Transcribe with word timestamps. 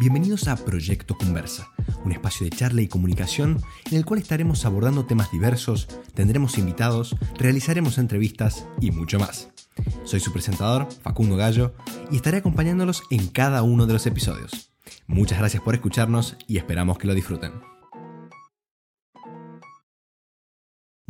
Bienvenidos 0.00 0.48
a 0.48 0.56
Proyecto 0.56 1.14
Conversa, 1.14 1.68
un 2.06 2.12
espacio 2.12 2.46
de 2.46 2.56
charla 2.56 2.80
y 2.80 2.88
comunicación 2.88 3.62
en 3.90 3.98
el 3.98 4.06
cual 4.06 4.18
estaremos 4.18 4.64
abordando 4.64 5.04
temas 5.04 5.30
diversos, 5.30 5.88
tendremos 6.14 6.56
invitados, 6.56 7.14
realizaremos 7.36 7.98
entrevistas 7.98 8.66
y 8.80 8.92
mucho 8.92 9.18
más. 9.18 9.50
Soy 10.04 10.20
su 10.20 10.32
presentador, 10.32 10.88
Facundo 11.02 11.36
Gallo, 11.36 11.74
y 12.10 12.16
estaré 12.16 12.38
acompañándolos 12.38 13.02
en 13.10 13.28
cada 13.28 13.62
uno 13.62 13.86
de 13.86 13.92
los 13.92 14.06
episodios. 14.06 14.72
Muchas 15.06 15.38
gracias 15.38 15.62
por 15.62 15.74
escucharnos 15.74 16.34
y 16.48 16.56
esperamos 16.56 16.96
que 16.96 17.06
lo 17.06 17.12
disfruten. 17.12 17.52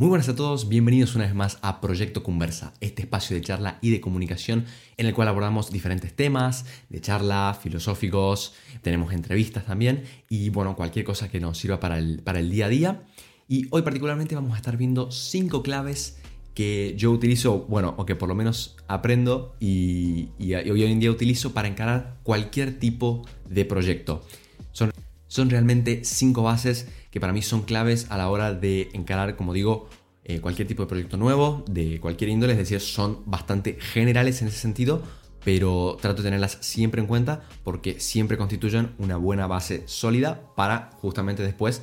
Muy 0.01 0.09
buenas 0.09 0.31
a 0.31 0.35
todos, 0.35 0.71
bienvenidos 0.71 1.15
una 1.15 1.27
vez 1.27 1.35
más 1.35 1.59
a 1.61 1.83
Proyecto 1.83 2.23
Conversa, 2.23 2.73
este 2.81 3.03
espacio 3.03 3.37
de 3.37 3.43
charla 3.43 3.79
y 3.83 3.91
de 3.91 4.01
comunicación 4.01 4.65
en 4.97 5.05
el 5.05 5.13
cual 5.13 5.29
abordamos 5.29 5.71
diferentes 5.71 6.17
temas 6.17 6.65
de 6.89 7.03
charla, 7.03 7.55
filosóficos, 7.61 8.55
tenemos 8.81 9.13
entrevistas 9.13 9.67
también 9.67 10.05
y 10.31 10.49
bueno, 10.49 10.75
cualquier 10.75 11.05
cosa 11.05 11.31
que 11.31 11.39
nos 11.39 11.59
sirva 11.59 11.81
para 11.81 11.99
el, 11.99 12.23
para 12.23 12.39
el 12.39 12.51
día 12.51 12.65
a 12.65 12.69
día. 12.71 13.03
Y 13.47 13.67
hoy 13.69 13.83
particularmente 13.83 14.35
vamos 14.35 14.55
a 14.55 14.57
estar 14.57 14.79
viendo 14.79 15.11
cinco 15.11 15.63
claves 15.63 16.19
que 16.55 16.95
yo 16.97 17.11
utilizo, 17.11 17.67
bueno, 17.69 17.95
o 17.99 18.07
que 18.07 18.17
por 18.17 18.31
lo 18.31 18.35
menos 18.35 18.79
aprendo 18.89 19.55
y, 19.61 20.31
hoy 20.41 20.83
en 20.83 20.99
día 20.99 21.11
utilizo 21.11 21.53
para 21.53 21.69
encarar 21.69 22.17
cualquier 22.23 22.79
tipo 22.79 23.27
de 23.51 23.67
proyecto. 23.67 24.25
Son, 24.73 24.93
son 25.29 25.51
realmente 25.51 26.07
cinco 26.07 26.43
bases 26.43 26.87
que 27.11 27.21
para 27.21 27.33
mí 27.33 27.43
son 27.43 27.63
claves 27.63 28.07
a 28.11 28.17
la 28.17 28.29
hora 28.29 28.55
de 28.55 28.89
encarar, 28.93 29.37
como 29.37 29.53
digo, 29.53 29.89
eh, 30.31 30.41
cualquier 30.41 30.69
tipo 30.69 30.83
de 30.85 30.89
proyecto 30.89 31.17
nuevo, 31.17 31.65
de 31.69 31.99
cualquier 31.99 32.31
índole, 32.31 32.53
es 32.53 32.59
decir, 32.59 32.81
son 32.81 33.23
bastante 33.27 33.79
generales 33.81 34.41
en 34.43 34.49
ese 34.49 34.59
sentido, 34.59 35.03
pero 35.45 35.97
trato 36.01 36.23
de 36.23 36.29
tenerlas 36.29 36.59
siempre 36.61 37.01
en 37.01 37.09
cuenta 37.09 37.43
porque 37.65 37.99
siempre 37.99 38.37
constituyen 38.37 38.93
una 38.99 39.17
buena 39.17 39.47
base 39.47 39.83
sólida 39.87 40.43
para 40.55 40.91
justamente 41.01 41.43
después 41.43 41.83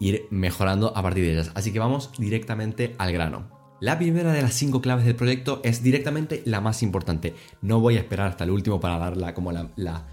ir 0.00 0.26
mejorando 0.30 0.96
a 0.96 1.02
partir 1.02 1.24
de 1.24 1.34
ellas. 1.34 1.52
Así 1.54 1.72
que 1.72 1.78
vamos 1.78 2.10
directamente 2.18 2.96
al 2.98 3.12
grano. 3.12 3.48
La 3.80 3.98
primera 3.98 4.32
de 4.32 4.42
las 4.42 4.54
cinco 4.54 4.80
claves 4.80 5.04
del 5.04 5.14
proyecto 5.14 5.60
es 5.62 5.82
directamente 5.82 6.42
la 6.46 6.60
más 6.60 6.82
importante. 6.82 7.34
No 7.62 7.80
voy 7.80 7.96
a 7.96 8.00
esperar 8.00 8.28
hasta 8.28 8.44
el 8.44 8.50
último 8.50 8.80
para 8.80 8.98
darla 8.98 9.34
como 9.34 9.52
la, 9.52 9.70
la, 9.76 10.06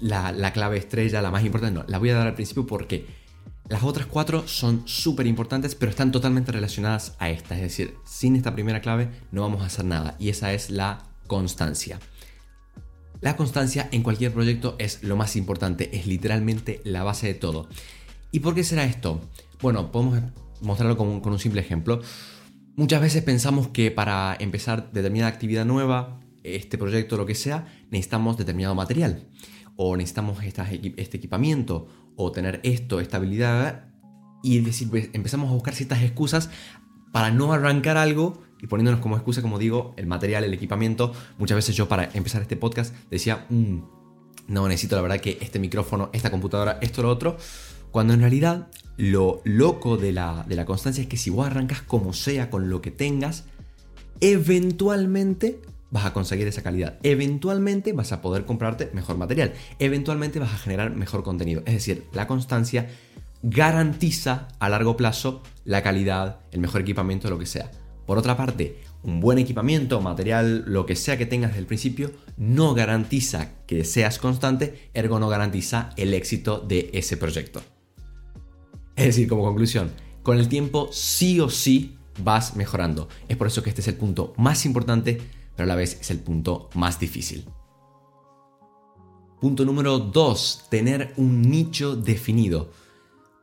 la, 0.00 0.32
la 0.32 0.52
clave 0.52 0.78
estrella, 0.78 1.22
la 1.22 1.30
más 1.30 1.44
importante. 1.44 1.78
No, 1.78 1.84
la 1.86 1.98
voy 1.98 2.10
a 2.10 2.14
dar 2.14 2.26
al 2.26 2.34
principio 2.34 2.66
porque 2.66 3.23
las 3.68 3.82
otras 3.82 4.06
cuatro 4.06 4.46
son 4.46 4.82
súper 4.86 5.26
importantes, 5.26 5.74
pero 5.74 5.90
están 5.90 6.12
totalmente 6.12 6.52
relacionadas 6.52 7.14
a 7.18 7.30
esta. 7.30 7.54
Es 7.54 7.62
decir, 7.62 7.94
sin 8.04 8.36
esta 8.36 8.54
primera 8.54 8.80
clave 8.80 9.08
no 9.32 9.40
vamos 9.40 9.62
a 9.62 9.66
hacer 9.66 9.86
nada. 9.86 10.16
Y 10.18 10.28
esa 10.28 10.52
es 10.52 10.70
la 10.70 11.04
constancia. 11.26 11.98
La 13.20 13.36
constancia 13.36 13.88
en 13.90 14.02
cualquier 14.02 14.32
proyecto 14.34 14.76
es 14.78 15.02
lo 15.02 15.16
más 15.16 15.34
importante, 15.34 15.96
es 15.96 16.06
literalmente 16.06 16.82
la 16.84 17.04
base 17.04 17.26
de 17.26 17.34
todo. 17.34 17.68
¿Y 18.32 18.40
por 18.40 18.54
qué 18.54 18.64
será 18.64 18.84
esto? 18.84 19.22
Bueno, 19.62 19.90
podemos 19.90 20.20
mostrarlo 20.60 20.98
con, 20.98 21.20
con 21.20 21.32
un 21.32 21.38
simple 21.38 21.62
ejemplo. 21.62 22.02
Muchas 22.76 23.00
veces 23.00 23.22
pensamos 23.22 23.68
que 23.68 23.90
para 23.90 24.36
empezar 24.40 24.92
determinada 24.92 25.30
actividad 25.30 25.64
nueva, 25.64 26.20
este 26.42 26.76
proyecto, 26.76 27.16
lo 27.16 27.24
que 27.24 27.34
sea, 27.34 27.66
necesitamos 27.90 28.36
determinado 28.36 28.74
material 28.74 29.26
o 29.76 29.96
necesitamos 29.96 30.38
este 30.42 31.16
equipamiento 31.16 31.88
o 32.16 32.32
tener 32.32 32.60
esto, 32.62 33.00
esta 33.00 33.16
habilidad, 33.16 33.94
y 34.44 34.60
decir, 34.60 34.90
pues, 34.90 35.08
empezamos 35.14 35.50
a 35.50 35.54
buscar 35.54 35.74
ciertas 35.74 36.02
excusas 36.02 36.50
para 37.12 37.30
no 37.30 37.52
arrancar 37.52 37.96
algo 37.96 38.42
y 38.60 38.66
poniéndonos 38.66 39.00
como 39.00 39.16
excusa, 39.16 39.40
como 39.40 39.58
digo, 39.58 39.94
el 39.96 40.06
material, 40.06 40.44
el 40.44 40.52
equipamiento. 40.52 41.12
Muchas 41.38 41.56
veces 41.56 41.74
yo 41.74 41.88
para 41.88 42.10
empezar 42.12 42.42
este 42.42 42.56
podcast 42.56 42.94
decía, 43.10 43.46
mm, 43.48 43.78
no 44.48 44.68
necesito 44.68 44.96
la 44.96 45.02
verdad 45.02 45.20
que 45.20 45.38
este 45.40 45.58
micrófono, 45.58 46.10
esta 46.12 46.30
computadora, 46.30 46.78
esto, 46.82 47.02
lo 47.02 47.08
otro, 47.08 47.38
cuando 47.90 48.12
en 48.12 48.20
realidad 48.20 48.68
lo 48.98 49.40
loco 49.44 49.96
de 49.96 50.12
la, 50.12 50.44
de 50.46 50.56
la 50.56 50.66
constancia 50.66 51.00
es 51.00 51.08
que 51.08 51.16
si 51.16 51.30
vos 51.30 51.46
arrancas 51.46 51.80
como 51.80 52.12
sea 52.12 52.50
con 52.50 52.68
lo 52.68 52.82
que 52.82 52.90
tengas, 52.90 53.44
eventualmente 54.20 55.60
vas 55.94 56.06
a 56.06 56.12
conseguir 56.12 56.48
esa 56.48 56.64
calidad. 56.64 56.98
Eventualmente 57.04 57.92
vas 57.92 58.10
a 58.10 58.20
poder 58.20 58.44
comprarte 58.44 58.90
mejor 58.94 59.16
material. 59.16 59.52
Eventualmente 59.78 60.40
vas 60.40 60.52
a 60.52 60.58
generar 60.58 60.90
mejor 60.96 61.22
contenido. 61.22 61.62
Es 61.66 61.74
decir, 61.74 62.02
la 62.12 62.26
constancia 62.26 62.88
garantiza 63.44 64.48
a 64.58 64.68
largo 64.68 64.96
plazo 64.96 65.40
la 65.64 65.84
calidad, 65.84 66.40
el 66.50 66.58
mejor 66.58 66.80
equipamiento, 66.80 67.30
lo 67.30 67.38
que 67.38 67.46
sea. 67.46 67.70
Por 68.06 68.18
otra 68.18 68.36
parte, 68.36 68.80
un 69.04 69.20
buen 69.20 69.38
equipamiento, 69.38 70.00
material, 70.00 70.64
lo 70.66 70.84
que 70.84 70.96
sea 70.96 71.16
que 71.16 71.26
tengas 71.26 71.50
desde 71.50 71.60
el 71.60 71.66
principio, 71.66 72.10
no 72.36 72.74
garantiza 72.74 73.50
que 73.68 73.84
seas 73.84 74.18
constante, 74.18 74.90
ergo 74.94 75.20
no 75.20 75.28
garantiza 75.28 75.90
el 75.96 76.12
éxito 76.12 76.58
de 76.58 76.90
ese 76.92 77.16
proyecto. 77.16 77.62
Es 78.96 79.06
decir, 79.06 79.28
como 79.28 79.44
conclusión, 79.44 79.92
con 80.24 80.38
el 80.38 80.48
tiempo 80.48 80.88
sí 80.90 81.38
o 81.38 81.48
sí 81.50 81.98
vas 82.18 82.56
mejorando. 82.56 83.08
Es 83.28 83.36
por 83.36 83.46
eso 83.46 83.62
que 83.62 83.70
este 83.70 83.80
es 83.80 83.88
el 83.88 83.94
punto 83.94 84.34
más 84.36 84.66
importante 84.66 85.20
pero 85.56 85.64
a 85.64 85.68
la 85.68 85.74
vez 85.74 85.98
es 86.00 86.10
el 86.10 86.20
punto 86.20 86.68
más 86.74 86.98
difícil. 86.98 87.44
Punto 89.40 89.64
número 89.64 89.98
2, 89.98 90.66
tener 90.70 91.12
un 91.16 91.42
nicho 91.42 91.96
definido. 91.96 92.70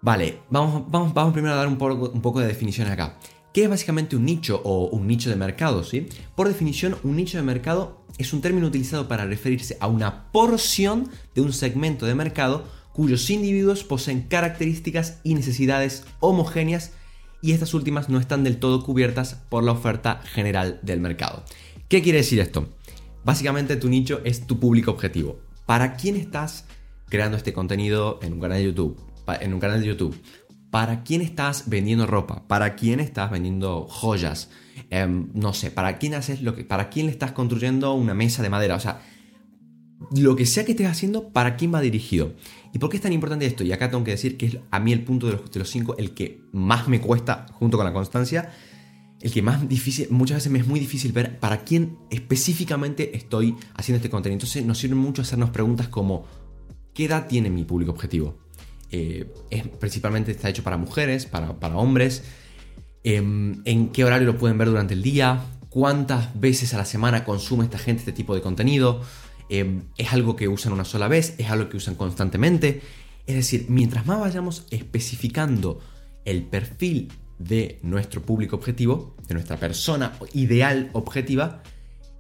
Vale, 0.01 0.39
vamos, 0.49 0.89
vamos, 0.89 1.13
vamos 1.13 1.33
primero 1.33 1.53
a 1.53 1.57
dar 1.57 1.67
un 1.67 1.77
poco, 1.77 2.09
un 2.09 2.21
poco 2.21 2.39
de 2.39 2.47
definiciones 2.47 2.93
acá. 2.93 3.19
¿Qué 3.53 3.63
es 3.63 3.69
básicamente 3.69 4.15
un 4.15 4.25
nicho 4.25 4.61
o 4.63 4.87
un 4.87 5.07
nicho 5.07 5.29
de 5.29 5.35
mercado? 5.35 5.83
¿sí? 5.83 6.07
Por 6.35 6.47
definición, 6.47 6.97
un 7.03 7.17
nicho 7.17 7.37
de 7.37 7.43
mercado 7.43 8.01
es 8.17 8.33
un 8.33 8.41
término 8.41 8.67
utilizado 8.67 9.07
para 9.07 9.25
referirse 9.25 9.77
a 9.79 9.87
una 9.87 10.31
porción 10.31 11.09
de 11.35 11.41
un 11.41 11.51
segmento 11.51 12.05
de 12.05 12.15
mercado 12.15 12.63
cuyos 12.93 13.29
individuos 13.29 13.83
poseen 13.83 14.23
características 14.23 15.19
y 15.23 15.33
necesidades 15.33 16.05
homogéneas 16.19 16.93
y 17.41 17.53
estas 17.53 17.73
últimas 17.73 18.09
no 18.09 18.19
están 18.19 18.43
del 18.43 18.57
todo 18.57 18.83
cubiertas 18.83 19.35
por 19.49 19.63
la 19.63 19.71
oferta 19.71 20.21
general 20.33 20.79
del 20.83 20.99
mercado. 20.99 21.43
¿Qué 21.91 22.01
quiere 22.01 22.19
decir 22.19 22.39
esto? 22.39 22.69
Básicamente 23.25 23.75
tu 23.75 23.89
nicho 23.89 24.21
es 24.23 24.47
tu 24.47 24.61
público 24.61 24.91
objetivo. 24.91 25.41
¿Para 25.65 25.97
quién 25.97 26.15
estás 26.15 26.63
creando 27.09 27.35
este 27.35 27.51
contenido 27.51 28.17
en 28.21 28.31
un 28.31 28.39
canal 28.39 28.59
de 28.59 28.63
YouTube? 28.63 28.97
En 29.41 29.53
un 29.53 29.59
canal 29.59 29.81
de 29.81 29.87
YouTube. 29.87 30.17
¿Para 30.69 31.03
quién 31.03 31.19
estás 31.19 31.67
vendiendo 31.67 32.07
ropa? 32.07 32.47
¿Para 32.47 32.77
quién 32.77 33.01
estás 33.01 33.29
vendiendo 33.29 33.87
joyas? 33.89 34.51
Em, 34.89 35.31
no 35.33 35.51
sé, 35.51 35.69
¿para 35.69 35.97
quién 35.97 36.13
haces 36.13 36.41
lo 36.41 36.55
que, 36.55 36.63
para 36.63 36.87
quién 36.89 37.07
le 37.07 37.11
estás 37.11 37.33
construyendo 37.33 37.93
una 37.93 38.13
mesa 38.13 38.41
de 38.41 38.49
madera? 38.49 38.77
O 38.77 38.79
sea, 38.79 39.01
lo 40.15 40.37
que 40.37 40.45
sea 40.45 40.63
que 40.63 40.71
estés 40.71 40.87
haciendo, 40.87 41.33
¿para 41.33 41.57
quién 41.57 41.73
va 41.73 41.81
dirigido? 41.81 42.35
¿Y 42.71 42.79
por 42.79 42.89
qué 42.89 42.95
es 42.95 43.03
tan 43.03 43.11
importante 43.11 43.45
esto? 43.45 43.65
Y 43.65 43.73
acá 43.73 43.91
tengo 43.91 44.05
que 44.05 44.11
decir 44.11 44.37
que 44.37 44.45
es 44.45 44.57
a 44.71 44.79
mí 44.79 44.93
el 44.93 45.03
punto 45.03 45.27
de 45.27 45.33
los, 45.33 45.51
de 45.51 45.59
los 45.59 45.69
cinco 45.69 45.97
el 45.97 46.13
que 46.13 46.39
más 46.53 46.87
me 46.87 47.01
cuesta 47.01 47.47
junto 47.51 47.75
con 47.75 47.85
la 47.85 47.91
constancia 47.91 48.49
el 49.21 49.31
que 49.31 49.41
más 49.41 49.67
difícil, 49.69 50.07
muchas 50.09 50.37
veces 50.37 50.51
me 50.51 50.59
es 50.59 50.67
muy 50.67 50.79
difícil 50.79 51.11
ver 51.11 51.39
para 51.39 51.63
quién 51.63 51.97
específicamente 52.09 53.15
estoy 53.15 53.55
haciendo 53.75 53.97
este 53.97 54.09
contenido. 54.09 54.37
Entonces 54.37 54.65
nos 54.65 54.79
sirve 54.79 54.95
mucho 54.95 55.21
hacernos 55.21 55.51
preguntas 55.51 55.87
como, 55.87 56.25
¿qué 56.93 57.05
edad 57.05 57.27
tiene 57.27 57.49
mi 57.49 57.63
público 57.63 57.91
objetivo? 57.91 58.39
Eh, 58.91 59.31
principalmente 59.79 60.31
está 60.31 60.49
hecho 60.49 60.63
para 60.63 60.77
mujeres, 60.77 61.27
para, 61.27 61.77
hombres. 61.77 62.23
Em, 63.03 63.61
¿En 63.65 63.89
qué 63.89 64.03
horario 64.03 64.25
lo 64.25 64.37
pueden 64.37 64.57
ver 64.57 64.69
durante 64.69 64.95
el 64.95 65.03
día? 65.03 65.45
¿Cuántas 65.69 66.39
veces 66.39 66.73
a 66.73 66.77
la 66.77 66.85
semana 66.85 67.23
consume 67.23 67.63
esta 67.63 67.77
gente 67.77 67.99
este 67.99 68.13
tipo 68.13 68.33
de 68.33 68.41
contenido? 68.41 69.01
Em, 69.49 69.83
¿Es 69.97 70.13
algo 70.13 70.35
que 70.35 70.47
usan 70.47 70.73
una 70.73 70.83
sola 70.83 71.07
vez? 71.07 71.35
¿Es 71.37 71.51
algo 71.51 71.69
que 71.69 71.77
usan 71.77 71.93
constantemente? 71.93 72.81
Es 73.27 73.35
decir, 73.35 73.67
mientras 73.69 74.07
más 74.07 74.19
vayamos 74.19 74.65
especificando 74.71 75.79
el 76.25 76.43
perfil 76.43 77.09
de 77.43 77.79
nuestro 77.81 78.21
público 78.21 78.55
objetivo, 78.55 79.15
de 79.27 79.33
nuestra 79.33 79.57
persona 79.57 80.13
ideal 80.33 80.89
objetiva, 80.93 81.63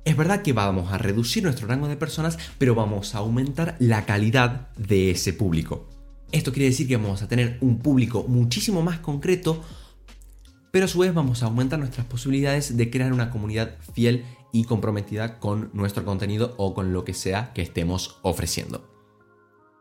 es 0.03 0.17
verdad 0.17 0.41
que 0.41 0.53
vamos 0.53 0.91
a 0.91 0.97
reducir 0.97 1.43
nuestro 1.43 1.67
rango 1.67 1.87
de 1.87 1.95
personas, 1.95 2.37
pero 2.57 2.73
vamos 2.73 3.13
a 3.13 3.19
aumentar 3.19 3.75
la 3.79 4.05
calidad 4.05 4.71
de 4.75 5.11
ese 5.11 5.31
público. 5.31 5.87
Esto 6.31 6.51
quiere 6.51 6.69
decir 6.69 6.87
que 6.87 6.97
vamos 6.97 7.21
a 7.21 7.27
tener 7.27 7.57
un 7.61 7.79
público 7.79 8.25
muchísimo 8.27 8.81
más 8.81 8.99
concreto, 8.99 9.63
pero 10.71 10.85
a 10.85 10.87
su 10.87 10.99
vez 10.99 11.13
vamos 11.13 11.43
a 11.43 11.47
aumentar 11.47 11.77
nuestras 11.77 12.07
posibilidades 12.07 12.77
de 12.77 12.89
crear 12.89 13.13
una 13.13 13.29
comunidad 13.29 13.77
fiel 13.93 14.25
y 14.51 14.63
comprometida 14.63 15.39
con 15.39 15.69
nuestro 15.73 16.03
contenido 16.03 16.55
o 16.57 16.73
con 16.73 16.93
lo 16.93 17.05
que 17.05 17.13
sea 17.13 17.53
que 17.53 17.61
estemos 17.61 18.17
ofreciendo. 18.23 18.89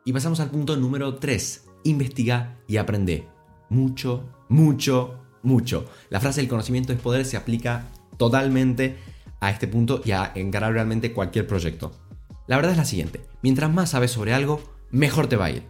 Y 0.05 0.13
pasamos 0.13 0.41
al 0.41 0.51
punto 0.51 0.77
número 0.77 1.17
3. 1.17 1.67
Investiga 1.85 2.59
y 2.67 2.77
aprende. 2.77 3.27
Mucho, 3.69 4.29
mucho, 4.49 5.21
mucho. 5.43 5.87
La 6.09 6.21
frase 6.21 6.41
del 6.41 6.51
conocimiento 6.51 6.93
es 6.93 7.01
poder 7.01 7.25
se 7.25 7.37
aplica 7.37 7.87
totalmente 8.17 8.97
a 9.41 9.51
este 9.51 9.69
punto 9.69 10.03
y 10.05 10.13
a 10.13 10.33
encarar 10.35 10.73
realmente 10.73 11.13
cualquier 11.13 11.47
proyecto. 11.47 11.93
La 12.47 12.57
verdad 12.57 12.73
es 12.73 12.79
la 12.79 12.85
siguiente, 12.85 13.21
mientras 13.43 13.73
más 13.73 13.91
sabes 13.91 14.11
sobre 14.11 14.35
algo, 14.35 14.61
mejor 14.91 15.29
te 15.29 15.37
va 15.37 15.47
a 15.47 15.51
ir. 15.51 15.63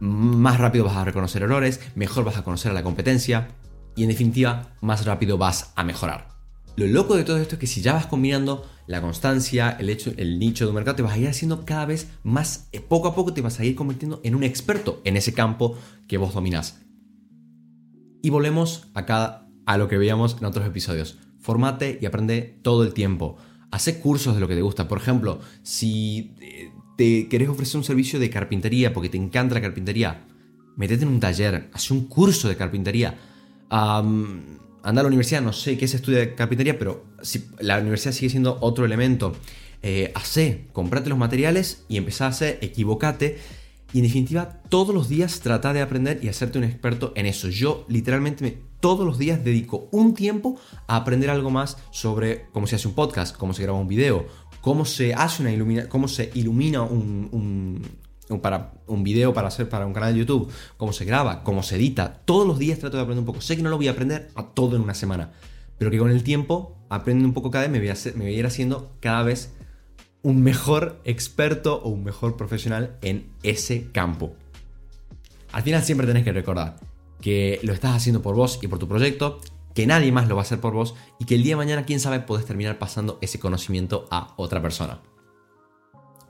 Más 0.00 0.58
rápido 0.58 0.84
vas 0.84 0.96
a 0.96 1.04
reconocer 1.04 1.42
errores, 1.42 1.80
mejor 1.94 2.24
vas 2.24 2.36
a 2.36 2.44
conocer 2.44 2.70
a 2.70 2.74
la 2.74 2.82
competencia 2.82 3.48
y 3.96 4.02
en 4.02 4.08
definitiva, 4.08 4.74
más 4.80 5.04
rápido 5.04 5.38
vas 5.38 5.72
a 5.76 5.84
mejorar. 5.84 6.28
lo 6.76 6.86
loco 6.86 7.14
de 7.14 7.22
todo 7.22 7.38
esto 7.38 7.54
es 7.54 7.60
que 7.60 7.66
si 7.68 7.80
ya 7.80 7.92
vas 7.92 8.06
combinando 8.06 8.66
la 8.86 9.00
constancia, 9.00 9.76
el, 9.78 9.88
hecho, 9.88 10.12
el 10.16 10.38
nicho 10.38 10.64
de 10.64 10.70
un 10.70 10.74
mercado, 10.74 10.96
te 10.96 11.02
vas 11.02 11.12
a 11.12 11.18
ir 11.18 11.28
haciendo 11.28 11.64
cada 11.64 11.86
vez 11.86 12.08
más, 12.22 12.68
eh, 12.72 12.80
poco 12.80 13.08
a 13.08 13.14
poco 13.14 13.32
te 13.32 13.40
vas 13.40 13.60
a 13.60 13.64
ir 13.64 13.76
convirtiendo 13.76 14.20
en 14.24 14.34
un 14.34 14.42
experto 14.42 15.00
en 15.04 15.16
ese 15.16 15.32
campo 15.32 15.78
que 16.08 16.18
vos 16.18 16.34
dominás. 16.34 16.83
Y 18.24 18.30
volvemos 18.30 18.86
acá 18.94 19.46
a 19.66 19.76
lo 19.76 19.86
que 19.86 19.98
veíamos 19.98 20.38
en 20.40 20.46
otros 20.46 20.66
episodios. 20.66 21.18
Formate 21.40 21.98
y 22.00 22.06
aprende 22.06 22.58
todo 22.62 22.82
el 22.82 22.94
tiempo. 22.94 23.36
Hace 23.70 24.00
cursos 24.00 24.34
de 24.34 24.40
lo 24.40 24.48
que 24.48 24.54
te 24.54 24.62
gusta. 24.62 24.88
Por 24.88 24.96
ejemplo, 24.96 25.40
si 25.62 26.34
eh, 26.40 26.72
te 26.96 27.28
querés 27.28 27.50
ofrecer 27.50 27.76
un 27.76 27.84
servicio 27.84 28.18
de 28.18 28.30
carpintería 28.30 28.94
porque 28.94 29.10
te 29.10 29.18
encanta 29.18 29.56
la 29.56 29.60
carpintería, 29.60 30.24
metete 30.74 31.02
en 31.02 31.10
un 31.10 31.20
taller, 31.20 31.68
haz 31.74 31.90
un 31.90 32.06
curso 32.06 32.48
de 32.48 32.56
carpintería. 32.56 33.18
anda 33.68 34.40
a 34.82 34.92
la 34.94 35.06
universidad, 35.06 35.42
no 35.42 35.52
sé 35.52 35.76
qué 35.76 35.84
es 35.84 35.92
estudio 35.92 36.16
de 36.20 36.34
carpintería, 36.34 36.78
pero 36.78 37.04
si 37.20 37.44
la 37.60 37.78
universidad 37.78 38.14
sigue 38.14 38.30
siendo 38.30 38.56
otro 38.62 38.86
elemento. 38.86 39.36
Eh, 39.82 40.14
comprate 40.72 41.10
los 41.10 41.18
materiales 41.18 41.84
y 41.88 41.98
empezá 41.98 42.24
a 42.24 42.28
hacer, 42.28 42.58
equivocate. 42.62 43.36
Y 43.94 43.98
en 43.98 44.06
definitiva, 44.06 44.60
todos 44.70 44.92
los 44.92 45.08
días 45.08 45.38
trata 45.38 45.72
de 45.72 45.80
aprender 45.80 46.18
y 46.20 46.26
hacerte 46.26 46.58
un 46.58 46.64
experto 46.64 47.12
en 47.14 47.26
eso. 47.26 47.48
Yo 47.48 47.86
literalmente 47.88 48.60
todos 48.80 49.06
los 49.06 49.18
días 49.18 49.44
dedico 49.44 49.88
un 49.92 50.14
tiempo 50.14 50.58
a 50.88 50.96
aprender 50.96 51.30
algo 51.30 51.48
más 51.50 51.76
sobre 51.92 52.46
cómo 52.50 52.66
se 52.66 52.74
hace 52.74 52.88
un 52.88 52.94
podcast, 52.94 53.36
cómo 53.36 53.54
se 53.54 53.62
graba 53.62 53.78
un 53.78 53.86
video, 53.86 54.26
cómo 54.60 54.84
se 54.84 55.14
hace 55.14 55.42
una 55.42 55.52
ilumina, 55.52 55.88
cómo 55.88 56.08
se 56.08 56.32
ilumina 56.34 56.82
un, 56.82 57.80
para 58.42 58.72
un 58.88 59.04
video 59.04 59.32
para 59.32 59.46
hacer 59.46 59.68
para 59.68 59.86
un 59.86 59.92
canal 59.92 60.12
de 60.12 60.18
YouTube, 60.18 60.50
cómo 60.76 60.92
se 60.92 61.04
graba, 61.04 61.44
cómo 61.44 61.62
se 61.62 61.76
edita. 61.76 62.20
Todos 62.24 62.48
los 62.48 62.58
días 62.58 62.80
trato 62.80 62.96
de 62.96 63.04
aprender 63.04 63.20
un 63.20 63.26
poco. 63.26 63.42
Sé 63.42 63.54
que 63.56 63.62
no 63.62 63.70
lo 63.70 63.76
voy 63.76 63.86
a 63.86 63.92
aprender 63.92 64.28
a 64.34 64.42
todo 64.42 64.74
en 64.74 64.82
una 64.82 64.94
semana, 64.94 65.30
pero 65.78 65.92
que 65.92 65.98
con 65.98 66.10
el 66.10 66.24
tiempo, 66.24 66.76
aprendiendo 66.88 67.28
un 67.28 67.34
poco 67.34 67.52
cada 67.52 67.68
vez, 67.68 67.70
me 67.70 67.78
voy 67.78 67.90
a, 67.90 67.94
me 68.16 68.24
voy 68.24 68.34
a 68.34 68.38
ir 68.38 68.44
haciendo 68.44 68.96
cada 68.98 69.22
vez 69.22 69.54
un 70.24 70.42
mejor 70.42 71.00
experto 71.04 71.80
o 71.82 71.90
un 71.90 72.02
mejor 72.02 72.36
profesional 72.36 72.98
en 73.02 73.30
ese 73.44 73.90
campo. 73.92 74.34
Al 75.52 75.62
final 75.62 75.84
siempre 75.84 76.06
tenés 76.06 76.24
que 76.24 76.32
recordar 76.32 76.80
que 77.20 77.60
lo 77.62 77.72
estás 77.72 77.94
haciendo 77.94 78.22
por 78.22 78.34
vos 78.34 78.58
y 78.60 78.66
por 78.66 78.78
tu 78.78 78.88
proyecto, 78.88 79.40
que 79.74 79.86
nadie 79.86 80.12
más 80.12 80.26
lo 80.26 80.34
va 80.34 80.40
a 80.40 80.44
hacer 80.44 80.60
por 80.60 80.72
vos 80.72 80.94
y 81.20 81.26
que 81.26 81.34
el 81.34 81.42
día 81.42 81.52
de 81.52 81.58
mañana, 81.58 81.84
quién 81.84 82.00
sabe, 82.00 82.20
podés 82.20 82.46
terminar 82.46 82.78
pasando 82.78 83.18
ese 83.20 83.38
conocimiento 83.38 84.08
a 84.10 84.32
otra 84.36 84.62
persona. 84.62 85.00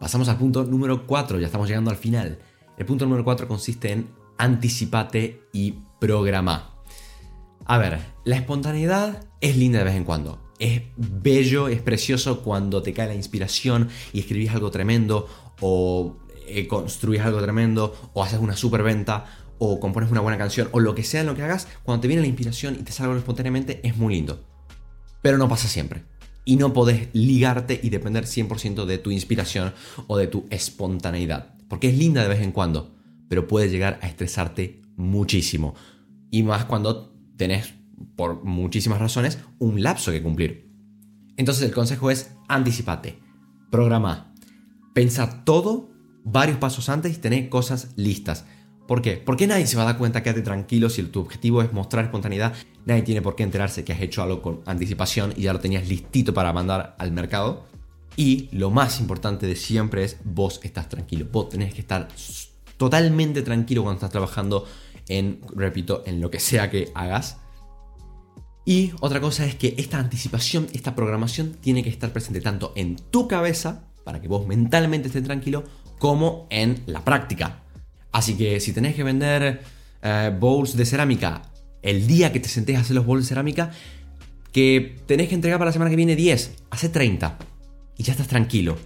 Pasamos 0.00 0.28
al 0.28 0.38
punto 0.38 0.64
número 0.64 1.06
4, 1.06 1.38
ya 1.38 1.46
estamos 1.46 1.68
llegando 1.68 1.90
al 1.90 1.96
final. 1.96 2.38
El 2.76 2.86
punto 2.86 3.04
número 3.04 3.24
4 3.24 3.46
consiste 3.46 3.92
en 3.92 4.08
anticipate 4.38 5.48
y 5.52 5.78
programa. 6.00 6.82
A 7.64 7.78
ver, 7.78 8.00
la 8.24 8.36
espontaneidad 8.36 9.24
es 9.40 9.56
linda 9.56 9.78
de 9.78 9.84
vez 9.84 9.94
en 9.94 10.04
cuando. 10.04 10.43
Es 10.58 10.82
bello, 10.96 11.68
es 11.68 11.82
precioso 11.82 12.42
cuando 12.42 12.82
te 12.82 12.92
cae 12.92 13.08
la 13.08 13.14
inspiración 13.14 13.88
y 14.12 14.20
escribís 14.20 14.50
algo 14.50 14.70
tremendo 14.70 15.28
o 15.60 16.16
eh, 16.46 16.66
construís 16.66 17.22
algo 17.22 17.40
tremendo 17.40 17.94
o 18.12 18.22
haces 18.22 18.38
una 18.38 18.56
super 18.56 18.82
venta 18.82 19.24
o 19.58 19.80
compones 19.80 20.10
una 20.10 20.20
buena 20.20 20.38
canción 20.38 20.68
o 20.72 20.80
lo 20.80 20.94
que 20.94 21.04
sea 21.04 21.20
en 21.20 21.26
lo 21.26 21.34
que 21.34 21.42
hagas, 21.42 21.68
cuando 21.82 22.02
te 22.02 22.08
viene 22.08 22.22
la 22.22 22.28
inspiración 22.28 22.76
y 22.78 22.82
te 22.82 22.92
salga 22.92 23.16
espontáneamente 23.16 23.80
es 23.82 23.96
muy 23.96 24.14
lindo. 24.14 24.44
Pero 25.22 25.38
no 25.38 25.48
pasa 25.48 25.68
siempre 25.68 26.04
y 26.44 26.56
no 26.56 26.72
podés 26.72 27.08
ligarte 27.12 27.80
y 27.82 27.90
depender 27.90 28.24
100% 28.24 28.84
de 28.84 28.98
tu 28.98 29.10
inspiración 29.10 29.72
o 30.06 30.16
de 30.16 30.26
tu 30.26 30.46
espontaneidad. 30.50 31.54
Porque 31.68 31.88
es 31.88 31.98
linda 31.98 32.22
de 32.22 32.28
vez 32.28 32.40
en 32.40 32.52
cuando, 32.52 32.94
pero 33.28 33.48
puede 33.48 33.68
llegar 33.68 33.98
a 34.02 34.08
estresarte 34.08 34.82
muchísimo. 34.96 35.74
Y 36.30 36.42
más 36.42 36.66
cuando 36.66 37.14
tenés, 37.36 37.74
por 38.16 38.44
muchísimas 38.44 39.00
razones, 39.00 39.38
un 39.58 39.82
lapso 39.82 40.12
que 40.12 40.22
cumplir. 40.22 40.70
Entonces 41.36 41.64
el 41.64 41.72
consejo 41.72 42.10
es 42.10 42.32
anticipate, 42.48 43.18
programa, 43.70 44.34
pensa 44.94 45.44
todo 45.44 45.90
varios 46.24 46.58
pasos 46.58 46.88
antes 46.88 47.14
y 47.14 47.20
tener 47.20 47.48
cosas 47.48 47.92
listas. 47.96 48.46
¿Por 48.86 49.00
qué? 49.00 49.22
Porque 49.24 49.46
nadie 49.46 49.66
se 49.66 49.76
va 49.76 49.82
a 49.82 49.86
dar 49.86 49.98
cuenta, 49.98 50.22
quédate 50.22 50.42
tranquilo, 50.42 50.90
si 50.90 51.02
tu 51.04 51.20
objetivo 51.20 51.62
es 51.62 51.72
mostrar 51.72 52.04
espontaneidad, 52.04 52.52
nadie 52.84 53.02
tiene 53.02 53.22
por 53.22 53.34
qué 53.34 53.42
enterarse 53.42 53.82
que 53.82 53.92
has 53.92 54.00
hecho 54.00 54.22
algo 54.22 54.42
con 54.42 54.60
anticipación 54.66 55.32
y 55.36 55.42
ya 55.42 55.52
lo 55.54 55.60
tenías 55.60 55.88
listito 55.88 56.34
para 56.34 56.52
mandar 56.52 56.94
al 56.98 57.10
mercado. 57.10 57.64
Y 58.16 58.48
lo 58.52 58.70
más 58.70 59.00
importante 59.00 59.46
de 59.46 59.56
siempre 59.56 60.04
es 60.04 60.18
vos 60.22 60.60
estás 60.62 60.88
tranquilo, 60.88 61.26
vos 61.32 61.48
tenés 61.48 61.72
que 61.74 61.80
estar 61.80 62.08
totalmente 62.76 63.42
tranquilo 63.42 63.82
cuando 63.82 63.96
estás 63.96 64.10
trabajando 64.10 64.66
en, 65.08 65.40
repito, 65.54 66.02
en 66.06 66.20
lo 66.20 66.30
que 66.30 66.40
sea 66.40 66.70
que 66.70 66.90
hagas. 66.94 67.38
Y 68.64 68.92
otra 69.00 69.20
cosa 69.20 69.44
es 69.44 69.54
que 69.54 69.74
esta 69.78 69.98
anticipación, 69.98 70.68
esta 70.72 70.94
programación 70.94 71.52
tiene 71.60 71.82
que 71.82 71.90
estar 71.90 72.12
presente 72.12 72.40
tanto 72.40 72.72
en 72.76 72.96
tu 72.96 73.28
cabeza, 73.28 73.84
para 74.04 74.20
que 74.20 74.28
vos 74.28 74.46
mentalmente 74.46 75.08
estés 75.08 75.24
tranquilo, 75.24 75.64
como 75.98 76.46
en 76.50 76.82
la 76.86 77.04
práctica, 77.04 77.64
Así 78.14 78.34
que 78.34 78.60
si 78.60 78.72
tenés 78.72 78.94
que 78.94 79.02
vender 79.02 79.60
eh, 80.00 80.36
bowls 80.38 80.76
de 80.76 80.86
cerámica 80.86 81.42
el 81.82 82.06
día 82.06 82.32
que 82.32 82.38
te 82.38 82.48
sentés 82.48 82.76
a 82.76 82.80
hacer 82.80 82.94
los 82.94 83.04
bowls 83.04 83.24
de 83.24 83.28
cerámica, 83.28 83.72
que 84.52 84.96
tenés 85.06 85.28
que 85.28 85.34
entregar 85.34 85.58
para 85.58 85.70
la 85.70 85.72
semana 85.72 85.90
que 85.90 85.96
viene 85.96 86.14
10, 86.14 86.52
hace 86.70 86.88
30 86.88 87.36
y 87.98 88.04
ya 88.04 88.12
estás 88.12 88.28
tranquilo. 88.28 88.78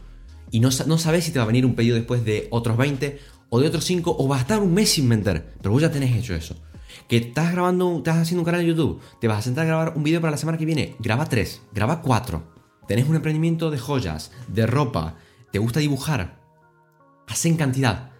Y 0.50 0.60
no, 0.60 0.70
no 0.86 0.96
sabes 0.96 1.24
si 1.24 1.30
te 1.30 1.38
va 1.38 1.44
a 1.44 1.46
venir 1.46 1.66
un 1.66 1.74
pedido 1.74 1.94
después 1.94 2.24
de 2.24 2.48
otros 2.50 2.78
20 2.78 3.18
o 3.50 3.60
de 3.60 3.68
otros 3.68 3.84
5 3.84 4.16
o 4.18 4.28
va 4.28 4.38
a 4.38 4.40
estar 4.40 4.60
un 4.60 4.72
mes 4.72 4.88
sin 4.88 5.06
vender, 5.06 5.52
pero 5.60 5.72
vos 5.72 5.82
ya 5.82 5.92
tenés 5.92 6.16
hecho 6.16 6.34
eso. 6.34 6.56
Que 7.06 7.18
estás 7.18 7.52
grabando, 7.52 7.98
estás 7.98 8.16
haciendo 8.16 8.42
un 8.42 8.46
canal 8.46 8.62
de 8.62 8.68
YouTube, 8.68 9.00
te 9.20 9.28
vas 9.28 9.38
a 9.38 9.42
sentar 9.42 9.64
a 9.64 9.68
grabar 9.68 9.92
un 9.96 10.02
video 10.02 10.20
para 10.20 10.30
la 10.30 10.36
semana 10.36 10.58
que 10.58 10.64
viene, 10.64 10.96
graba 10.98 11.26
3, 11.26 11.62
graba 11.72 12.02
4. 12.02 12.42
Tenés 12.86 13.08
un 13.08 13.16
emprendimiento 13.16 13.70
de 13.70 13.78
joyas, 13.78 14.32
de 14.48 14.66
ropa, 14.66 15.16
te 15.52 15.58
gusta 15.58 15.80
dibujar, 15.80 16.40
haz 17.26 17.44
en 17.44 17.56
cantidad 17.56 18.12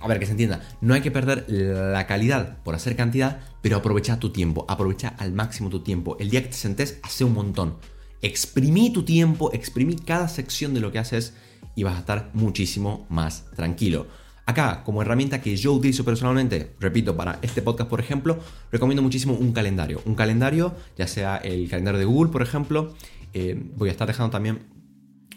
a 0.00 0.08
ver, 0.08 0.18
que 0.18 0.26
se 0.26 0.32
entienda, 0.32 0.60
no 0.80 0.94
hay 0.94 1.00
que 1.00 1.10
perder 1.10 1.46
la 1.48 2.06
calidad 2.06 2.62
por 2.62 2.74
hacer 2.74 2.96
cantidad, 2.96 3.40
pero 3.62 3.76
aprovecha 3.76 4.18
tu 4.18 4.30
tiempo, 4.30 4.64
aprovecha 4.68 5.08
al 5.18 5.32
máximo 5.32 5.70
tu 5.70 5.80
tiempo. 5.80 6.16
El 6.18 6.30
día 6.30 6.42
que 6.42 6.48
te 6.48 6.56
sentes, 6.56 7.00
hace 7.02 7.24
un 7.24 7.34
montón. 7.34 7.76
Exprimí 8.22 8.92
tu 8.92 9.04
tiempo, 9.04 9.52
exprimí 9.52 9.96
cada 9.96 10.28
sección 10.28 10.74
de 10.74 10.80
lo 10.80 10.92
que 10.92 10.98
haces 10.98 11.34
y 11.74 11.82
vas 11.82 11.96
a 11.96 12.00
estar 12.00 12.30
muchísimo 12.34 13.06
más 13.08 13.46
tranquilo. 13.54 14.06
Acá, 14.46 14.84
como 14.84 15.02
herramienta 15.02 15.40
que 15.40 15.56
yo 15.56 15.72
utilizo 15.72 16.04
personalmente, 16.04 16.76
repito, 16.78 17.16
para 17.16 17.40
este 17.42 17.62
podcast, 17.62 17.90
por 17.90 17.98
ejemplo, 17.98 18.38
recomiendo 18.70 19.02
muchísimo 19.02 19.34
un 19.34 19.52
calendario. 19.52 20.00
Un 20.04 20.14
calendario, 20.14 20.72
ya 20.96 21.08
sea 21.08 21.36
el 21.38 21.68
calendario 21.68 21.98
de 21.98 22.04
Google, 22.04 22.30
por 22.30 22.42
ejemplo. 22.42 22.94
Eh, 23.34 23.60
voy 23.76 23.88
a 23.88 23.92
estar 23.92 24.06
dejando 24.06 24.30
también 24.30 24.60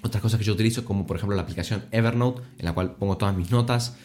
otras 0.04 0.22
cosas 0.22 0.38
que 0.38 0.46
yo 0.46 0.54
utilizo, 0.54 0.86
como 0.86 1.08
por 1.08 1.18
ejemplo 1.18 1.36
la 1.36 1.42
aplicación 1.42 1.86
Evernote, 1.92 2.44
en 2.60 2.66
la 2.66 2.74
cual 2.74 2.96
pongo 2.98 3.18
todas 3.18 3.36
mis 3.36 3.50
notas, 3.50 3.98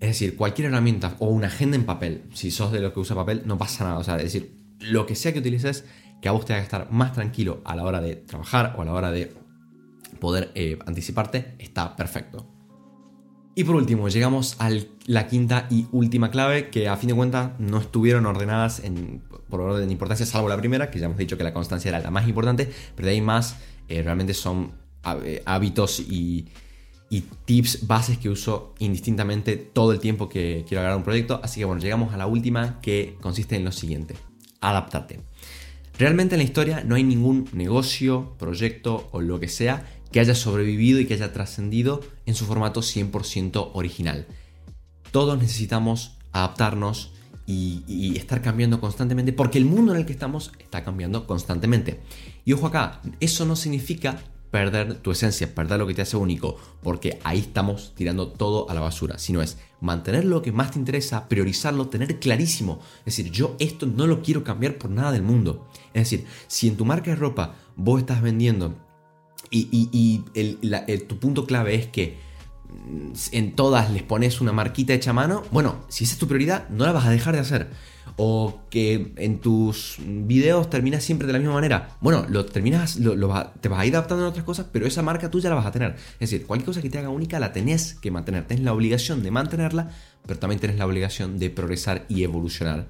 es 0.00 0.08
decir, 0.08 0.34
cualquier 0.34 0.68
herramienta 0.68 1.14
o 1.20 1.28
una 1.28 1.46
agenda 1.46 1.76
en 1.76 1.84
papel, 1.84 2.24
si 2.34 2.50
sos 2.50 2.72
de 2.72 2.80
los 2.80 2.92
que 2.92 2.98
usa 2.98 3.14
papel, 3.14 3.42
no 3.46 3.58
pasa 3.58 3.84
nada. 3.84 3.98
O 3.98 4.04
sea, 4.04 4.16
es 4.16 4.24
decir, 4.24 4.56
lo 4.80 5.06
que 5.06 5.14
sea 5.14 5.32
que 5.32 5.38
utilices, 5.38 5.84
que 6.20 6.28
a 6.28 6.32
vos 6.32 6.44
te 6.44 6.52
haga 6.52 6.64
estar 6.64 6.90
más 6.90 7.12
tranquilo 7.12 7.62
a 7.64 7.76
la 7.76 7.84
hora 7.84 8.00
de 8.00 8.16
trabajar 8.16 8.74
o 8.76 8.82
a 8.82 8.84
la 8.84 8.92
hora 8.92 9.12
de 9.12 9.32
poder 10.18 10.50
eh, 10.56 10.78
anticiparte, 10.84 11.54
está 11.60 11.94
perfecto. 11.94 12.57
Y 13.58 13.64
por 13.64 13.74
último, 13.74 14.08
llegamos 14.08 14.54
a 14.60 14.70
la 15.06 15.26
quinta 15.26 15.66
y 15.68 15.88
última 15.90 16.30
clave, 16.30 16.68
que 16.68 16.86
a 16.86 16.96
fin 16.96 17.08
de 17.08 17.16
cuentas 17.16 17.58
no 17.58 17.78
estuvieron 17.78 18.24
ordenadas 18.24 18.78
en, 18.84 19.20
por 19.48 19.60
orden 19.60 19.84
de 19.84 19.92
importancia, 19.92 20.24
salvo 20.26 20.48
la 20.48 20.56
primera, 20.56 20.92
que 20.92 21.00
ya 21.00 21.06
hemos 21.06 21.18
dicho 21.18 21.36
que 21.36 21.42
la 21.42 21.52
constancia 21.52 21.88
era 21.88 21.98
la 21.98 22.12
más 22.12 22.28
importante, 22.28 22.70
pero 22.94 23.06
de 23.06 23.14
ahí 23.14 23.20
más 23.20 23.56
eh, 23.88 24.00
realmente 24.00 24.32
son 24.32 24.74
eh, 25.24 25.42
hábitos 25.44 25.98
y, 25.98 26.46
y 27.10 27.22
tips, 27.46 27.88
bases 27.88 28.18
que 28.18 28.28
uso 28.28 28.76
indistintamente 28.78 29.56
todo 29.56 29.90
el 29.90 29.98
tiempo 29.98 30.28
que 30.28 30.64
quiero 30.68 30.82
agarrar 30.82 30.98
un 30.98 31.02
proyecto. 31.02 31.40
Así 31.42 31.58
que 31.58 31.64
bueno, 31.64 31.82
llegamos 31.82 32.14
a 32.14 32.16
la 32.16 32.28
última 32.28 32.80
que 32.80 33.16
consiste 33.20 33.56
en 33.56 33.64
lo 33.64 33.72
siguiente, 33.72 34.14
adaptarte. 34.60 35.18
Realmente 35.98 36.36
en 36.36 36.38
la 36.38 36.44
historia 36.44 36.84
no 36.84 36.94
hay 36.94 37.02
ningún 37.02 37.48
negocio, 37.52 38.36
proyecto 38.38 39.08
o 39.10 39.20
lo 39.20 39.40
que 39.40 39.48
sea 39.48 39.84
que 40.12 40.20
haya 40.20 40.34
sobrevivido 40.34 41.00
y 41.00 41.06
que 41.06 41.14
haya 41.14 41.32
trascendido 41.32 42.00
en 42.26 42.34
su 42.34 42.46
formato 42.46 42.80
100% 42.80 43.70
original. 43.74 44.26
Todos 45.10 45.38
necesitamos 45.38 46.18
adaptarnos 46.32 47.12
y, 47.46 47.82
y, 47.86 48.16
estar 48.18 48.42
cambiando 48.42 48.78
constantemente 48.78 49.32
porque 49.32 49.56
el 49.56 49.64
mundo 49.64 49.92
en 49.92 49.98
el 49.98 50.06
que 50.06 50.12
estamos 50.12 50.52
está 50.58 50.84
cambiando 50.84 51.26
constantemente. 51.26 52.00
Y 52.44 52.52
ojo 52.52 52.66
acá, 52.66 53.00
eso 53.20 53.46
no 53.46 53.56
significa 53.56 54.18
perder 54.50 54.94
tu 54.96 55.10
esencia, 55.10 55.54
perder 55.54 55.78
lo 55.78 55.86
que 55.86 55.94
te 55.94 56.02
hace 56.02 56.16
único, 56.16 56.56
porque 56.82 57.18
ahí 57.24 57.38
estamos 57.38 57.92
tirando 57.94 58.28
todo 58.28 58.70
a 58.70 58.74
la 58.74 58.80
basura, 58.80 59.18
sino 59.18 59.42
es 59.42 59.58
mantener 59.80 60.24
lo 60.24 60.42
que 60.42 60.52
más 60.52 60.72
te 60.72 60.78
interesa, 60.78 61.28
priorizarlo, 61.28 61.88
tener 61.88 62.18
clarísimo, 62.18 62.80
es 63.00 63.16
decir, 63.16 63.30
yo 63.30 63.56
esto 63.58 63.86
no 63.86 64.06
lo 64.06 64.22
quiero 64.22 64.44
cambiar 64.44 64.78
por 64.78 64.90
nada 64.90 65.12
del 65.12 65.22
mundo. 65.22 65.68
Es 65.94 66.10
decir, 66.10 66.26
si 66.46 66.68
en 66.68 66.76
tu 66.76 66.84
marca 66.84 67.10
de 67.10 67.16
ropa 67.16 67.54
vos 67.76 68.00
estás 68.00 68.22
vendiendo 68.22 68.76
y, 69.50 70.22
tu 71.08 71.18
punto 71.18 71.46
clave 71.46 71.74
es 71.74 71.86
que 71.86 72.18
mm, 72.68 73.12
en 73.32 73.52
todas 73.52 73.90
les 73.90 74.02
pones 74.02 74.40
una 74.40 74.52
marquita 74.52 74.94
hecha 74.94 75.10
a 75.10 75.14
mano, 75.14 75.42
bueno, 75.50 75.84
si 75.88 76.04
esa 76.04 76.14
es 76.14 76.18
tu 76.18 76.28
prioridad, 76.28 76.68
no 76.68 76.84
la 76.84 76.92
vas 76.92 77.06
a 77.06 77.10
dejar 77.10 77.34
de 77.34 77.40
hacer. 77.40 77.70
O 78.20 78.62
que 78.68 79.12
en 79.16 79.38
tus 79.38 79.98
videos 80.04 80.68
terminas 80.70 81.04
siempre 81.04 81.26
de 81.28 81.32
la 81.32 81.38
misma 81.38 81.54
manera. 81.54 81.96
Bueno, 82.00 82.26
lo 82.28 82.46
terminas, 82.46 82.96
lo, 82.96 83.14
te 83.60 83.68
vas 83.68 83.78
a 83.78 83.86
ir 83.86 83.94
adaptando 83.94 84.24
a 84.24 84.28
otras 84.28 84.44
cosas, 84.44 84.66
pero 84.72 84.86
esa 84.86 85.02
marca 85.02 85.30
tuya 85.30 85.50
la 85.50 85.54
vas 85.54 85.66
a 85.66 85.70
tener. 85.70 85.94
Es 86.14 86.30
decir, 86.30 86.44
cualquier 86.44 86.66
cosa 86.66 86.82
que 86.82 86.90
te 86.90 86.98
haga 86.98 87.10
única 87.10 87.38
la 87.38 87.52
tenés 87.52 87.94
que 87.94 88.10
mantener. 88.10 88.46
Tienes 88.46 88.64
la 88.64 88.72
obligación 88.72 89.22
de 89.22 89.30
mantenerla, 89.30 89.90
pero 90.26 90.40
también 90.40 90.58
tienes 90.58 90.78
la 90.78 90.86
obligación 90.86 91.38
de 91.38 91.50
progresar 91.50 92.06
y 92.08 92.24
evolucionar 92.24 92.88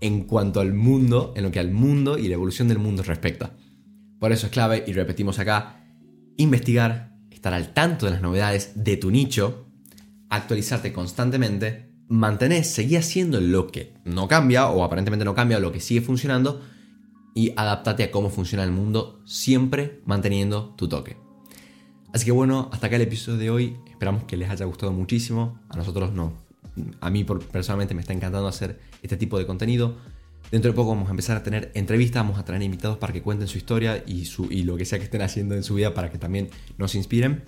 en 0.00 0.24
cuanto 0.24 0.60
al 0.60 0.74
mundo, 0.74 1.32
en 1.36 1.44
lo 1.44 1.50
que 1.50 1.60
al 1.60 1.70
mundo 1.70 2.18
y 2.18 2.28
la 2.28 2.34
evolución 2.34 2.66
del 2.68 2.78
mundo 2.78 3.02
respecta. 3.04 3.52
Por 4.18 4.32
eso 4.32 4.46
es 4.46 4.52
clave, 4.52 4.84
y 4.86 4.92
repetimos 4.92 5.38
acá, 5.38 5.84
investigar, 6.36 7.16
estar 7.30 7.54
al 7.54 7.72
tanto 7.72 8.06
de 8.06 8.12
las 8.12 8.22
novedades 8.22 8.72
de 8.74 8.96
tu 8.96 9.10
nicho, 9.10 9.66
actualizarte 10.28 10.92
constantemente, 10.92 11.92
mantener, 12.08 12.64
seguir 12.64 12.98
haciendo 12.98 13.40
lo 13.40 13.68
que 13.68 13.94
no 14.04 14.28
cambia 14.28 14.68
o 14.68 14.82
aparentemente 14.82 15.24
no 15.24 15.34
cambia, 15.34 15.60
lo 15.60 15.72
que 15.72 15.80
sigue 15.80 16.00
funcionando 16.00 16.62
y 17.34 17.52
adaptate 17.56 18.02
a 18.02 18.10
cómo 18.10 18.30
funciona 18.30 18.64
el 18.64 18.72
mundo, 18.72 19.22
siempre 19.24 20.00
manteniendo 20.04 20.74
tu 20.76 20.88
toque. 20.88 21.16
Así 22.12 22.24
que 22.24 22.32
bueno, 22.32 22.68
hasta 22.72 22.86
acá 22.86 22.96
el 22.96 23.02
episodio 23.02 23.38
de 23.38 23.50
hoy. 23.50 23.76
Esperamos 23.88 24.24
que 24.24 24.36
les 24.36 24.48
haya 24.48 24.64
gustado 24.64 24.92
muchísimo. 24.92 25.60
A 25.68 25.76
nosotros 25.76 26.12
no. 26.12 26.32
A 27.00 27.10
mí 27.10 27.24
personalmente 27.24 27.94
me 27.94 28.00
está 28.00 28.12
encantando 28.12 28.48
hacer 28.48 28.80
este 29.02 29.16
tipo 29.16 29.38
de 29.38 29.46
contenido. 29.46 29.96
Dentro 30.50 30.70
de 30.70 30.76
poco 30.76 30.90
vamos 30.90 31.08
a 31.08 31.10
empezar 31.10 31.36
a 31.36 31.42
tener 31.42 31.70
entrevistas, 31.74 32.22
vamos 32.22 32.38
a 32.38 32.44
traer 32.44 32.62
invitados 32.62 32.96
para 32.98 33.12
que 33.12 33.22
cuenten 33.22 33.48
su 33.48 33.58
historia 33.58 34.02
y, 34.06 34.24
su, 34.24 34.50
y 34.50 34.62
lo 34.62 34.76
que 34.76 34.84
sea 34.84 34.98
que 34.98 35.04
estén 35.04 35.22
haciendo 35.22 35.54
en 35.54 35.62
su 35.62 35.74
vida 35.74 35.92
para 35.92 36.10
que 36.10 36.18
también 36.18 36.48
nos 36.78 36.94
inspiren. 36.94 37.42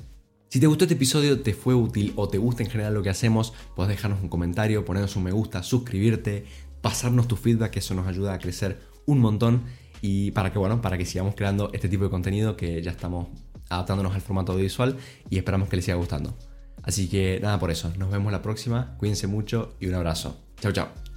Si 0.49 0.61
te 0.61 0.67
gustó 0.67 0.85
este 0.85 0.95
episodio, 0.95 1.41
te 1.41 1.55
fue 1.55 1.75
útil 1.75 2.13
o 2.17 2.29
te 2.29 2.37
gusta 2.37 2.63
en 2.63 2.71
general 2.71 2.93
lo 2.93 3.03
que 3.03 3.09
hacemos, 3.09 3.55
puedes 3.77 3.89
dejarnos 3.89 4.21
un 4.21 4.29
comentario, 4.29 4.85
ponernos 4.85 5.17
un 5.17 5.23
me 5.23 5.33
gusta, 5.33 5.63
suscribirte, 5.63 6.45
pasarnos 6.83 7.29
tu 7.29 7.37
feedback, 7.37 7.71
que 7.71 7.79
eso 7.79 7.95
nos 7.95 8.07
ayuda 8.07 8.35
a 8.35 8.39
crecer 8.39 8.81
un 9.07 9.21
montón 9.21 9.63
y 10.03 10.33
para 10.33 10.53
que, 10.53 10.59
bueno, 10.59 10.83
para 10.83 10.99
que 10.99 11.07
sigamos 11.07 11.35
creando 11.35 11.71
este 11.73 11.89
tipo 11.89 12.05
de 12.05 12.11
contenido 12.11 12.57
que 12.57 12.83
ya 12.83 12.91
estamos 12.91 13.29
adaptándonos 13.69 14.15
al 14.15 14.21
formato 14.21 14.53
audiovisual 14.53 14.97
y 15.31 15.39
esperamos 15.39 15.69
que 15.69 15.77
les 15.77 15.85
siga 15.85 15.97
gustando. 15.97 16.37
Así 16.83 17.09
que 17.09 17.39
nada 17.41 17.59
por 17.59 17.71
eso, 17.71 17.93
nos 17.97 18.11
vemos 18.11 18.33
la 18.33 18.43
próxima, 18.43 18.97
cuídense 18.99 19.27
mucho 19.27 19.77
y 19.81 19.87
un 19.87 19.95
abrazo. 19.95 20.37
Chao, 20.61 20.73
chao. 20.73 21.10